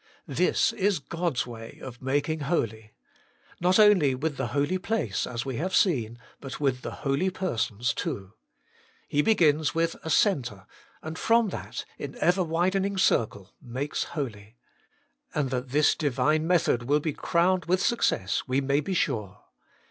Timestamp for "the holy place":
4.35-5.27